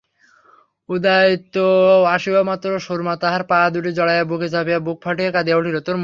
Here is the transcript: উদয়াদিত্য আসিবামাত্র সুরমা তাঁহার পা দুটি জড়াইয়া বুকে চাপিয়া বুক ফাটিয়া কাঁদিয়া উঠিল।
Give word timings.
উদয়াদিত্য 0.89 1.55
আসিবামাত্র 2.11 2.67
সুরমা 2.79 3.13
তাঁহার 3.21 3.43
পা 3.43 3.57
দুটি 3.69 3.91
জড়াইয়া 3.93 4.25
বুকে 4.25 4.47
চাপিয়া 4.49 4.79
বুক 4.79 4.97
ফাটিয়া 5.03 5.31
কাঁদিয়া 5.31 5.57
উঠিল। 5.57 5.77